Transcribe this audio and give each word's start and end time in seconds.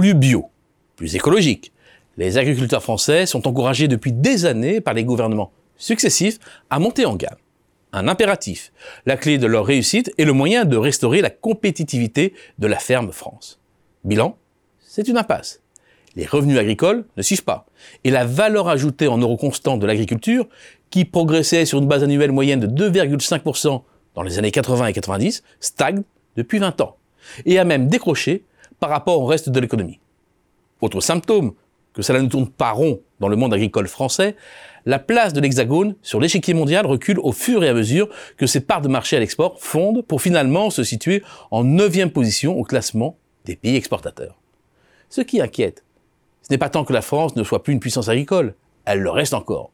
plus 0.00 0.14
bio, 0.14 0.48
plus 0.96 1.14
écologique. 1.14 1.74
Les 2.16 2.38
agriculteurs 2.38 2.82
français 2.82 3.26
sont 3.26 3.46
encouragés 3.46 3.86
depuis 3.86 4.12
des 4.12 4.46
années 4.46 4.80
par 4.80 4.94
les 4.94 5.04
gouvernements 5.04 5.52
successifs 5.76 6.38
à 6.70 6.78
monter 6.78 7.04
en 7.04 7.16
gamme. 7.16 7.36
Un 7.92 8.08
impératif, 8.08 8.72
la 9.04 9.18
clé 9.18 9.36
de 9.36 9.46
leur 9.46 9.66
réussite 9.66 10.10
et 10.16 10.24
le 10.24 10.32
moyen 10.32 10.64
de 10.64 10.78
restaurer 10.78 11.20
la 11.20 11.28
compétitivité 11.28 12.32
de 12.58 12.66
la 12.66 12.78
ferme 12.78 13.12
France. 13.12 13.60
Bilan, 14.04 14.38
c'est 14.78 15.06
une 15.06 15.18
impasse. 15.18 15.60
Les 16.16 16.24
revenus 16.24 16.56
agricoles 16.56 17.04
ne 17.18 17.22
suivent 17.22 17.44
pas. 17.44 17.66
Et 18.04 18.10
la 18.10 18.24
valeur 18.24 18.68
ajoutée 18.68 19.06
en 19.06 19.18
euros 19.18 19.36
constants 19.36 19.76
de 19.76 19.86
l'agriculture, 19.86 20.48
qui 20.88 21.04
progressait 21.04 21.66
sur 21.66 21.78
une 21.78 21.88
base 21.88 22.02
annuelle 22.02 22.32
moyenne 22.32 22.60
de 22.60 22.88
2,5% 22.88 23.82
dans 24.14 24.22
les 24.22 24.38
années 24.38 24.50
80 24.50 24.86
et 24.86 24.92
90, 24.94 25.42
stagne 25.60 26.04
depuis 26.38 26.58
20 26.58 26.80
ans. 26.80 26.96
Et 27.44 27.58
a 27.58 27.66
même 27.66 27.88
décroché 27.88 28.44
par 28.80 28.90
rapport 28.90 29.20
au 29.20 29.26
reste 29.26 29.50
de 29.50 29.60
l'économie. 29.60 30.00
Autre 30.80 31.00
symptôme 31.00 31.52
que 31.92 32.02
cela 32.02 32.22
ne 32.22 32.28
tourne 32.28 32.48
pas 32.48 32.70
rond 32.70 33.00
dans 33.18 33.28
le 33.28 33.36
monde 33.36 33.52
agricole 33.52 33.88
français, 33.88 34.36
la 34.86 34.98
place 34.98 35.32
de 35.32 35.40
l'Hexagone 35.40 35.96
sur 36.02 36.20
l'échiquier 36.20 36.54
mondial 36.54 36.86
recule 36.86 37.18
au 37.18 37.32
fur 37.32 37.62
et 37.64 37.68
à 37.68 37.74
mesure 37.74 38.08
que 38.36 38.46
ses 38.46 38.60
parts 38.60 38.80
de 38.80 38.88
marché 38.88 39.16
à 39.16 39.20
l'export 39.20 39.60
fondent 39.60 40.02
pour 40.02 40.22
finalement 40.22 40.70
se 40.70 40.84
situer 40.84 41.22
en 41.50 41.64
neuvième 41.64 42.10
position 42.10 42.56
au 42.58 42.64
classement 42.64 43.18
des 43.44 43.56
pays 43.56 43.76
exportateurs. 43.76 44.40
Ce 45.08 45.20
qui 45.20 45.40
inquiète, 45.40 45.84
ce 46.42 46.52
n'est 46.52 46.58
pas 46.58 46.70
tant 46.70 46.84
que 46.84 46.92
la 46.92 47.02
France 47.02 47.36
ne 47.36 47.44
soit 47.44 47.62
plus 47.62 47.72
une 47.72 47.80
puissance 47.80 48.08
agricole, 48.08 48.54
elle 48.84 49.00
le 49.00 49.10
reste 49.10 49.34
encore, 49.34 49.70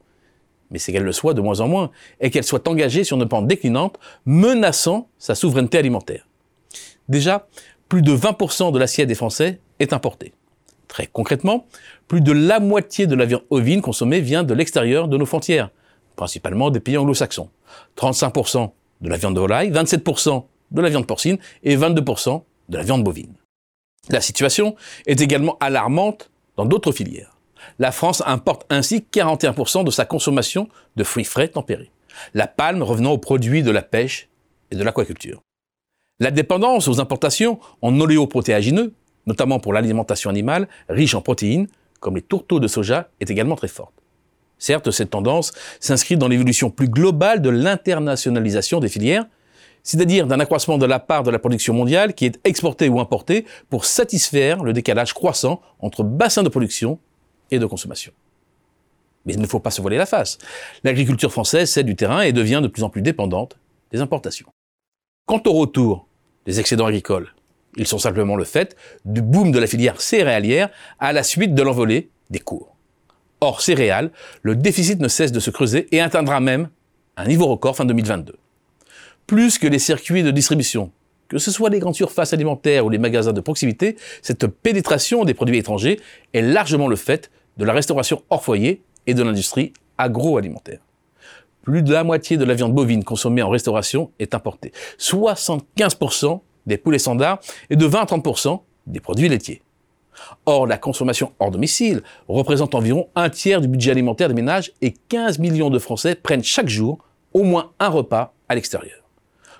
mais 0.70 0.78
c'est 0.78 0.92
qu'elle 0.92 1.04
le 1.04 1.12
soit 1.12 1.34
de 1.34 1.40
moins 1.40 1.60
en 1.60 1.68
moins, 1.68 1.90
et 2.20 2.30
qu'elle 2.30 2.44
soit 2.44 2.66
engagée 2.66 3.04
sur 3.04 3.16
une 3.16 3.28
pente 3.28 3.46
déclinante, 3.46 3.98
menaçant 4.24 5.08
sa 5.18 5.34
souveraineté 5.34 5.78
alimentaire. 5.78 6.26
Déjà, 7.08 7.46
plus 7.88 8.02
de 8.02 8.16
20% 8.16 8.72
de 8.72 8.78
l'assiette 8.78 9.08
des 9.08 9.14
Français 9.14 9.60
est 9.78 9.92
importée. 9.92 10.32
Très 10.88 11.06
concrètement, 11.06 11.66
plus 12.08 12.20
de 12.20 12.32
la 12.32 12.60
moitié 12.60 13.06
de 13.06 13.14
la 13.14 13.24
viande 13.24 13.44
ovine 13.50 13.82
consommée 13.82 14.20
vient 14.20 14.44
de 14.44 14.54
l'extérieur 14.54 15.08
de 15.08 15.16
nos 15.16 15.26
frontières, 15.26 15.70
principalement 16.14 16.70
des 16.70 16.80
pays 16.80 16.96
anglo-saxons. 16.96 17.50
35% 17.96 18.70
de 19.00 19.08
la 19.08 19.16
viande 19.16 19.34
de 19.34 19.40
volaille, 19.40 19.70
27% 19.70 20.44
de 20.70 20.80
la 20.80 20.88
viande 20.88 21.06
porcine 21.06 21.38
et 21.62 21.76
22% 21.76 22.42
de 22.68 22.76
la 22.76 22.82
viande 22.82 23.04
bovine. 23.04 23.34
La 24.08 24.20
situation 24.20 24.76
est 25.06 25.20
également 25.20 25.56
alarmante 25.60 26.30
dans 26.56 26.64
d'autres 26.64 26.92
filières. 26.92 27.36
La 27.78 27.92
France 27.92 28.22
importe 28.26 28.64
ainsi 28.70 29.04
41% 29.12 29.84
de 29.84 29.90
sa 29.90 30.04
consommation 30.04 30.68
de 30.94 31.04
fruits 31.04 31.24
frais 31.24 31.48
tempérés, 31.48 31.90
la 32.34 32.46
palme 32.46 32.82
revenant 32.82 33.12
aux 33.12 33.18
produits 33.18 33.62
de 33.62 33.70
la 33.70 33.82
pêche 33.82 34.28
et 34.70 34.76
de 34.76 34.84
l'aquaculture. 34.84 35.42
La 36.18 36.30
dépendance 36.30 36.88
aux 36.88 36.98
importations 36.98 37.60
en 37.82 38.00
oléoprotéagineux, 38.00 38.94
notamment 39.26 39.58
pour 39.58 39.74
l'alimentation 39.74 40.30
animale, 40.30 40.66
riche 40.88 41.14
en 41.14 41.20
protéines, 41.20 41.66
comme 42.00 42.16
les 42.16 42.22
tourteaux 42.22 42.58
de 42.58 42.68
soja, 42.68 43.10
est 43.20 43.30
également 43.30 43.56
très 43.56 43.68
forte. 43.68 43.92
Certes, 44.58 44.90
cette 44.90 45.10
tendance 45.10 45.52
s'inscrit 45.78 46.16
dans 46.16 46.28
l'évolution 46.28 46.70
plus 46.70 46.88
globale 46.88 47.42
de 47.42 47.50
l'internationalisation 47.50 48.80
des 48.80 48.88
filières, 48.88 49.26
c'est-à-dire 49.82 50.26
d'un 50.26 50.40
accroissement 50.40 50.78
de 50.78 50.86
la 50.86 50.98
part 50.98 51.22
de 51.22 51.30
la 51.30 51.38
production 51.38 51.74
mondiale 51.74 52.14
qui 52.14 52.24
est 52.24 52.40
exportée 52.44 52.88
ou 52.88 52.98
importée 52.98 53.44
pour 53.68 53.84
satisfaire 53.84 54.64
le 54.64 54.72
décalage 54.72 55.12
croissant 55.12 55.60
entre 55.80 56.02
bassins 56.02 56.42
de 56.42 56.48
production 56.48 56.98
et 57.50 57.58
de 57.58 57.66
consommation. 57.66 58.12
Mais 59.26 59.34
il 59.34 59.40
ne 59.40 59.46
faut 59.46 59.60
pas 59.60 59.70
se 59.70 59.82
voiler 59.82 59.98
la 59.98 60.06
face. 60.06 60.38
L'agriculture 60.82 61.30
française 61.30 61.70
cède 61.70 61.86
du 61.86 61.94
terrain 61.94 62.22
et 62.22 62.32
devient 62.32 62.60
de 62.62 62.68
plus 62.68 62.84
en 62.84 62.88
plus 62.88 63.02
dépendante 63.02 63.58
des 63.92 64.00
importations. 64.00 64.46
Quant 65.26 65.42
au 65.46 65.54
retour 65.54 66.06
des 66.44 66.60
excédents 66.60 66.86
agricoles, 66.86 67.34
ils 67.76 67.88
sont 67.88 67.98
simplement 67.98 68.36
le 68.36 68.44
fait 68.44 68.76
du 69.04 69.22
boom 69.22 69.50
de 69.50 69.58
la 69.58 69.66
filière 69.66 70.00
céréalière 70.00 70.68
à 71.00 71.12
la 71.12 71.24
suite 71.24 71.52
de 71.52 71.62
l'envolée 71.64 72.10
des 72.30 72.38
cours. 72.38 72.76
Hors 73.40 73.60
céréales, 73.60 74.12
le 74.42 74.54
déficit 74.54 75.00
ne 75.00 75.08
cesse 75.08 75.32
de 75.32 75.40
se 75.40 75.50
creuser 75.50 75.88
et 75.90 76.00
atteindra 76.00 76.38
même 76.38 76.68
un 77.16 77.26
niveau 77.26 77.46
record 77.46 77.74
fin 77.74 77.84
2022. 77.84 78.36
Plus 79.26 79.58
que 79.58 79.66
les 79.66 79.80
circuits 79.80 80.22
de 80.22 80.30
distribution, 80.30 80.92
que 81.26 81.38
ce 81.38 81.50
soit 81.50 81.70
les 81.70 81.80
grandes 81.80 81.96
surfaces 81.96 82.32
alimentaires 82.32 82.86
ou 82.86 82.88
les 82.88 82.98
magasins 82.98 83.32
de 83.32 83.40
proximité, 83.40 83.96
cette 84.22 84.46
pénétration 84.46 85.24
des 85.24 85.34
produits 85.34 85.58
étrangers 85.58 85.98
est 86.34 86.42
largement 86.42 86.86
le 86.86 86.94
fait 86.94 87.32
de 87.56 87.64
la 87.64 87.72
restauration 87.72 88.22
hors 88.30 88.44
foyer 88.44 88.80
et 89.08 89.14
de 89.14 89.24
l'industrie 89.24 89.72
agroalimentaire. 89.98 90.78
Plus 91.66 91.82
de 91.82 91.92
la 91.92 92.04
moitié 92.04 92.36
de 92.36 92.44
la 92.44 92.54
viande 92.54 92.72
bovine 92.72 93.02
consommée 93.02 93.42
en 93.42 93.50
restauration 93.50 94.12
est 94.20 94.36
importée. 94.36 94.70
75% 95.00 96.40
des 96.64 96.78
poulets 96.78 97.00
standards 97.00 97.40
et 97.70 97.74
de 97.74 97.84
20 97.84 98.00
à 98.02 98.04
30% 98.04 98.60
des 98.86 99.00
produits 99.00 99.28
laitiers. 99.28 99.62
Or, 100.46 100.68
la 100.68 100.78
consommation 100.78 101.32
hors 101.40 101.50
domicile 101.50 102.04
représente 102.28 102.76
environ 102.76 103.08
un 103.16 103.30
tiers 103.30 103.60
du 103.60 103.66
budget 103.66 103.90
alimentaire 103.90 104.28
des 104.28 104.34
ménages 104.34 104.70
et 104.80 104.94
15 105.08 105.40
millions 105.40 105.68
de 105.68 105.80
Français 105.80 106.14
prennent 106.14 106.44
chaque 106.44 106.68
jour 106.68 106.98
au 107.32 107.42
moins 107.42 107.72
un 107.80 107.88
repas 107.88 108.32
à 108.48 108.54
l'extérieur. 108.54 109.02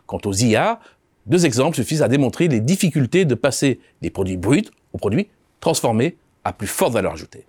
Quant 0.07 0.21
aux 0.27 0.33
IA, 0.33 0.79
deux 1.27 1.45
exemples 1.45 1.75
suffisent 1.75 2.03
à 2.03 2.09
démontrer 2.09 2.47
les 2.47 2.61
difficultés 2.61 3.25
de 3.25 3.35
passer 3.35 3.81
des 4.01 4.11
produits 4.11 4.37
bruts 4.37 4.71
aux 4.93 4.99
produits 4.99 5.29
transformés 5.59 6.19
à 6.45 6.53
plus 6.53 6.69
forte 6.69 6.93
valeur 6.93 7.15
ajoutée. 7.15 7.47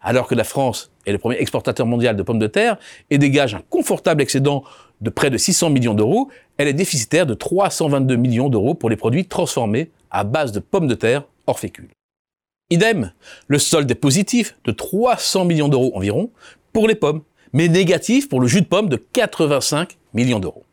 Alors 0.00 0.26
que 0.26 0.34
la 0.34 0.44
France 0.44 0.90
est 1.06 1.12
le 1.12 1.18
premier 1.18 1.36
exportateur 1.36 1.86
mondial 1.86 2.16
de 2.16 2.22
pommes 2.22 2.38
de 2.38 2.46
terre 2.46 2.78
et 3.10 3.18
dégage 3.18 3.54
un 3.54 3.62
confortable 3.68 4.22
excédent 4.22 4.64
de 5.00 5.10
près 5.10 5.30
de 5.30 5.36
600 5.36 5.70
millions 5.70 5.94
d'euros, 5.94 6.28
elle 6.56 6.68
est 6.68 6.74
déficitaire 6.74 7.26
de 7.26 7.34
322 7.34 8.16
millions 8.16 8.48
d'euros 8.48 8.74
pour 8.74 8.90
les 8.90 8.96
produits 8.96 9.26
transformés 9.26 9.90
à 10.10 10.24
base 10.24 10.52
de 10.52 10.60
pommes 10.60 10.86
de 10.86 10.94
terre 10.94 11.24
hors 11.46 11.58
fécule. 11.58 11.88
Idem, 12.70 13.12
le 13.48 13.58
solde 13.58 13.90
est 13.90 13.96
positif 13.96 14.56
de 14.64 14.72
300 14.72 15.44
millions 15.44 15.68
d'euros 15.68 15.92
environ 15.94 16.30
pour 16.72 16.86
les 16.86 16.94
pommes, 16.94 17.22
mais 17.52 17.68
négatif 17.68 18.28
pour 18.28 18.40
le 18.40 18.46
jus 18.46 18.60
de 18.60 18.66
pomme 18.66 18.88
de 18.88 18.96
85 18.96 19.98
millions 20.14 20.38
d'euros. 20.38 20.64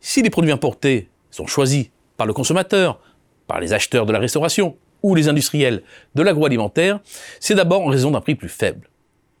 Si 0.00 0.22
les 0.22 0.30
produits 0.30 0.52
importés 0.52 1.08
sont 1.30 1.46
choisis 1.46 1.86
par 2.16 2.26
le 2.26 2.32
consommateur, 2.32 3.00
par 3.46 3.60
les 3.60 3.72
acheteurs 3.72 4.04
de 4.04 4.12
la 4.12 4.18
restauration 4.18 4.76
ou 5.02 5.14
les 5.14 5.28
industriels 5.28 5.82
de 6.14 6.22
l'agroalimentaire, 6.22 7.00
c'est 7.38 7.54
d'abord 7.54 7.82
en 7.82 7.86
raison 7.86 8.10
d'un 8.10 8.20
prix 8.20 8.34
plus 8.34 8.48
faible. 8.48 8.88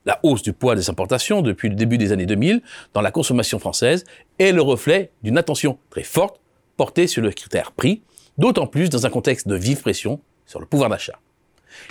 La 0.06 0.18
hausse 0.22 0.42
du 0.42 0.52
poids 0.52 0.74
des 0.74 0.88
importations 0.88 1.42
depuis 1.42 1.68
le 1.68 1.74
début 1.74 1.98
des 1.98 2.12
années 2.12 2.26
2000 2.26 2.62
dans 2.94 3.02
la 3.02 3.10
consommation 3.10 3.58
française 3.58 4.04
est 4.38 4.52
le 4.52 4.62
reflet 4.62 5.10
d'une 5.22 5.36
attention 5.36 5.78
très 5.90 6.02
forte 6.02 6.40
portée 6.76 7.06
sur 7.06 7.22
le 7.22 7.30
critère 7.30 7.72
prix, 7.72 8.02
d'autant 8.38 8.66
plus 8.66 8.88
dans 8.88 9.04
un 9.04 9.10
contexte 9.10 9.46
de 9.46 9.54
vive 9.54 9.82
pression 9.82 10.20
sur 10.46 10.58
le 10.58 10.66
pouvoir 10.66 10.88
d'achat. 10.88 11.18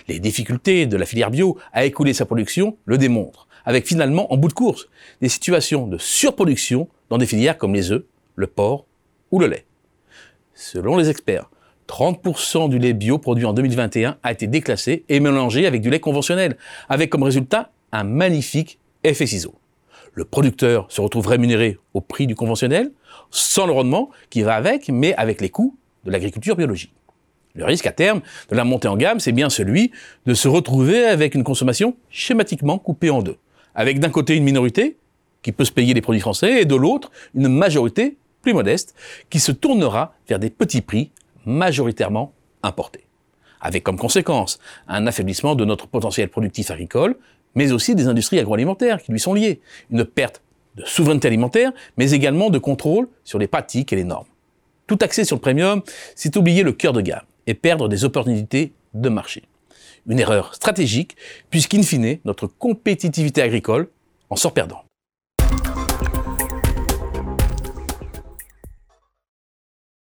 Les 0.08 0.20
difficultés 0.20 0.88
de 0.88 0.98
la 0.98 1.06
filière 1.06 1.30
bio 1.30 1.58
à 1.72 1.86
écouler 1.86 2.14
sa 2.14 2.26
production 2.26 2.78
le 2.86 2.98
démontrent, 2.98 3.48
avec 3.66 3.88
finalement 3.88 4.34
en 4.34 4.38
bout 4.38 4.48
de 4.48 4.54
course 4.54 4.90
des 5.22 5.30
situations 5.30 5.86
de 5.86 5.98
surproduction 6.00 6.90
dans 7.10 7.20
des 7.20 7.28
filières 7.28 7.58
comme 7.58 7.76
les 7.76 7.92
œufs, 7.92 8.04
le 8.36 8.48
porc 8.48 8.86
ou 9.32 9.40
le 9.40 9.48
lait. 9.48 9.66
Selon 10.56 10.98
les 10.98 11.10
experts, 11.10 11.50
30% 11.90 12.70
du 12.70 12.78
lait 12.78 12.94
bio 12.94 13.18
produit 13.18 13.46
en 13.46 13.54
2021 13.54 14.18
a 14.22 14.32
été 14.32 14.46
déclassé 14.46 15.04
et 15.10 15.20
mélangé 15.20 15.66
avec 15.66 15.82
du 15.82 15.90
lait 15.90 16.00
conventionnel, 16.00 16.56
avec 16.88 17.10
comme 17.10 17.24
résultat 17.24 17.72
un 17.92 18.04
magnifique 18.04 18.80
effet 19.04 19.26
ciseau. 19.26 19.56
Le 20.14 20.24
producteur 20.24 20.86
se 20.90 21.02
retrouve 21.02 21.28
rémunéré 21.28 21.78
au 21.96 22.02
prix 22.02 22.28
du 22.28 22.36
conventionnel, 22.36 22.92
sans 23.32 23.66
le 23.66 23.74
rendement 23.74 24.12
qui 24.30 24.44
va 24.44 24.56
avec, 24.56 24.90
mais 24.90 25.16
avec 25.16 25.42
les 25.42 25.50
coûts 25.50 25.78
de 26.06 26.12
l'agriculture 26.12 26.56
biologique. 26.56 26.94
Le 27.56 27.66
risque 27.66 27.88
à 27.88 27.92
terme 27.92 28.22
de 28.50 28.56
la 28.56 28.64
montée 28.64 28.88
en 28.88 28.96
gamme, 28.96 29.20
c'est 29.20 29.32
bien 29.32 29.50
celui 29.50 29.92
de 30.28 30.36
se 30.36 30.48
retrouver 30.48 31.06
avec 31.06 31.34
une 31.34 31.44
consommation 31.44 31.96
schématiquement 32.10 32.78
coupée 32.78 33.10
en 33.10 33.24
deux, 33.24 33.38
avec 33.74 34.00
d'un 34.00 34.10
côté 34.10 34.36
une 34.36 34.44
minorité 34.44 34.98
qui 35.42 35.52
peut 35.52 35.66
se 35.66 35.72
payer 35.72 35.96
les 35.96 36.02
produits 36.02 36.22
français 36.22 36.62
et 36.62 36.66
de 36.66 36.76
l'autre 36.76 37.10
une 37.34 37.48
majorité 37.48 38.18
plus 38.44 38.54
modeste 38.54 38.94
qui 39.30 39.40
se 39.40 39.52
tournera 39.52 40.14
vers 40.28 40.38
des 40.38 40.50
petits 40.50 40.82
prix 40.82 41.12
majoritairement 41.50 42.34
importés. 42.64 43.06
Avec 43.60 43.84
comme 43.84 43.98
conséquence 43.98 44.60
un 44.88 45.06
affaiblissement 45.08 45.56
de 45.56 45.66
notre 45.66 45.88
potentiel 45.88 46.30
productif 46.30 46.72
agricole, 46.72 47.18
mais 47.56 47.72
aussi 47.72 47.96
des 47.96 48.08
industries 48.08 48.40
agroalimentaires 48.40 49.02
qui 49.02 49.12
lui 49.12 49.20
sont 49.20 49.34
liées. 49.34 49.60
Une 49.92 50.06
perte 50.06 50.42
de 50.76 50.86
souveraineté 50.86 51.28
alimentaire, 51.28 51.72
mais 51.98 52.12
également 52.12 52.50
de 52.50 52.60
contrôle 52.60 53.08
sur 53.24 53.40
les 53.40 53.48
pratiques 53.48 53.92
et 53.92 53.96
les 53.96 54.04
normes. 54.04 54.28
Tout 54.88 55.00
axé 55.02 55.26
sur 55.26 55.36
le 55.36 55.42
premium, 55.42 55.82
c'est 56.16 56.36
oublier 56.38 56.64
le 56.64 56.72
cœur 56.72 56.94
de 56.94 57.02
gamme 57.02 57.26
et 57.48 57.54
perdre 57.54 57.90
des 57.90 58.06
opportunités 58.06 58.74
de 58.94 59.10
marché. 59.10 59.44
Une 60.08 60.20
erreur 60.20 60.56
stratégique, 60.56 61.16
puisqu'in 61.50 61.84
fine, 61.84 62.20
notre 62.26 62.48
compétitivité 62.48 63.42
agricole 63.42 63.90
en 64.30 64.36
sort 64.36 64.54
perdante. 64.54 64.89